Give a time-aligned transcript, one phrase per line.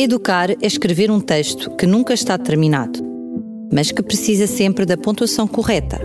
[0.00, 3.00] Educar é escrever um texto que nunca está terminado,
[3.72, 5.98] mas que precisa sempre da pontuação correta.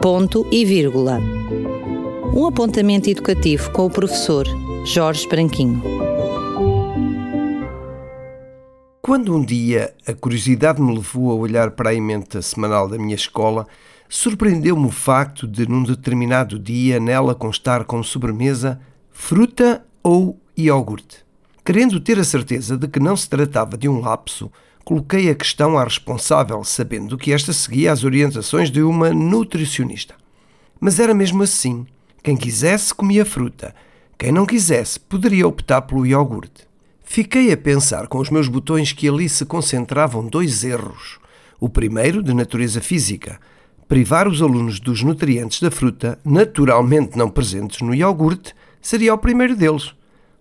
[0.00, 1.18] Ponto e vírgula.
[2.32, 4.46] Um apontamento educativo com o professor
[4.84, 5.82] Jorge Branquinho.
[9.02, 13.16] Quando um dia a curiosidade me levou a olhar para a emenda semanal da minha
[13.16, 13.66] escola,
[14.08, 18.80] surpreendeu-me o facto de, num determinado dia, nela constar como sobremesa
[19.10, 21.25] fruta ou iogurte.
[21.66, 24.52] Querendo ter a certeza de que não se tratava de um lapso,
[24.84, 30.14] coloquei a questão à responsável, sabendo que esta seguia as orientações de uma nutricionista.
[30.78, 31.84] Mas era mesmo assim.
[32.22, 33.74] Quem quisesse comia fruta,
[34.16, 36.68] quem não quisesse poderia optar pelo iogurte.
[37.02, 41.18] Fiquei a pensar com os meus botões que ali se concentravam dois erros.
[41.58, 43.40] O primeiro, de natureza física,
[43.88, 49.56] privar os alunos dos nutrientes da fruta, naturalmente não presentes no iogurte, seria o primeiro
[49.56, 49.96] deles.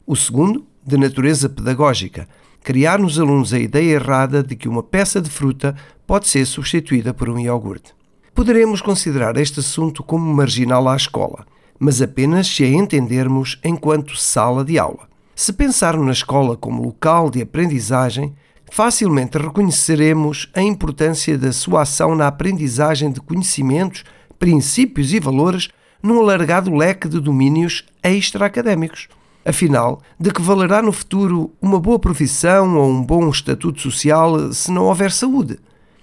[0.06, 2.28] O segundo, de natureza pedagógica,
[2.64, 7.14] criar nos alunos a ideia errada de que uma peça de fruta pode ser substituída
[7.14, 7.94] por um iogurte.
[8.34, 11.46] Poderemos considerar este assunto como marginal à escola,
[11.80, 15.08] mas apenas se a entendermos enquanto sala de aula.
[15.36, 18.34] Se pensarmos na escola como local de aprendizagem,
[18.72, 24.04] facilmente reconheceremos a importância da sua ação na aprendizagem de conhecimentos,
[24.38, 25.70] princípios e valores
[26.02, 29.08] num alargado leque de domínios extra-académicos.
[29.46, 34.72] Afinal, de que valerá no futuro uma boa profissão ou um bom estatuto social se
[34.72, 35.60] não houver saúde?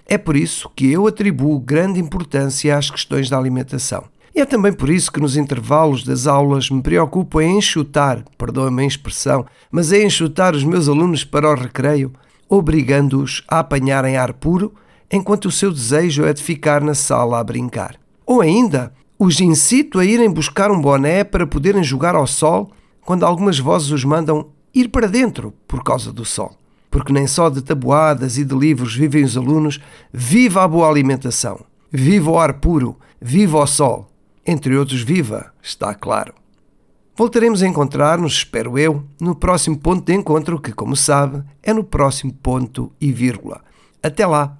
[0.07, 4.05] É por isso que eu atribuo grande importância às questões da alimentação.
[4.33, 8.83] E é também por isso que nos intervalos das aulas me preocupo em enxutar, perdoa-me
[8.83, 12.13] a expressão, mas em enxutar os meus alunos para o recreio,
[12.47, 14.73] obrigando-os a apanharem ar puro
[15.11, 17.95] enquanto o seu desejo é de ficar na sala a brincar.
[18.25, 22.71] Ou ainda, os incito a irem buscar um boné para poderem jogar ao sol
[23.05, 26.55] quando algumas vozes os mandam ir para dentro por causa do sol.
[26.89, 29.79] Porque nem só de tabuadas e de livros vivem os alunos,
[30.11, 31.61] viva a boa alimentação,
[31.91, 34.09] viva o ar puro, viva o sol.
[34.45, 36.33] Entre outros, viva, está claro.
[37.15, 41.83] Voltaremos a encontrar-nos, espero eu, no próximo ponto de encontro, que, como sabe, é no
[41.83, 43.61] próximo ponto e vírgula.
[44.01, 44.57] Até lá!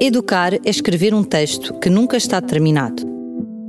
[0.00, 3.13] Educar é escrever um texto que nunca está terminado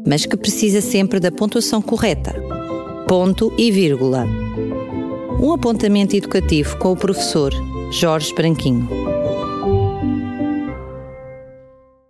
[0.06, 2.34] mas que precisa sempre da pontuação correta.
[3.08, 4.26] Ponto e vírgula.
[5.40, 7.54] Um apontamento educativo com o professor
[7.92, 8.88] Jorge Branquinho.